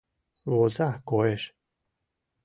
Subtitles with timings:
[0.51, 1.43] —Воза, коеш.